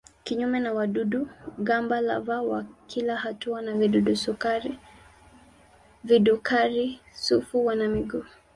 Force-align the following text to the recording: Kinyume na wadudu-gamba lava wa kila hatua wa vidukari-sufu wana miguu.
Kinyume 0.23 0.59
na 0.59 0.73
wadudu-gamba 0.73 2.01
lava 2.01 2.41
wa 2.41 2.65
kila 2.87 3.15
hatua 3.15 3.61
wa 4.43 4.61
vidukari-sufu 6.03 7.65
wana 7.65 7.87
miguu. 7.89 8.23